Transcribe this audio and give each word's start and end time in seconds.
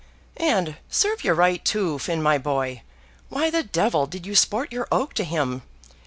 "And 0.37 0.77
serve 0.89 1.23
you 1.23 1.31
right, 1.33 1.63
too, 1.63 1.99
Finn, 1.99 2.23
my 2.23 2.39
boy. 2.39 2.81
Why 3.29 3.51
the 3.51 3.61
devil 3.61 4.07
did 4.07 4.25
you 4.25 4.33
sport 4.33 4.71
your 4.73 4.87
oak 4.91 5.13
to 5.13 5.23
him? 5.23 5.61